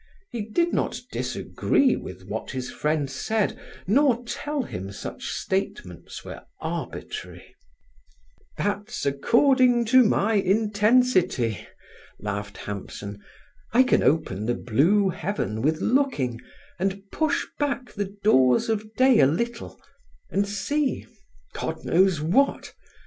[0.31, 3.55] He did not disagree with what his friend said,
[3.85, 7.53] nor tell him such statements were arbitrary.
[8.57, 11.67] "That's according to my intensity,"
[12.19, 13.21] laughed Hampson.
[13.73, 16.41] "I can open the blue heaven with looking,
[16.79, 19.79] and push back the doors of day a little,
[20.31, 22.73] and see—God knows what!